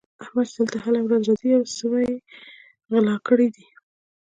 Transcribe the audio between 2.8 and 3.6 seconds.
غلی کړی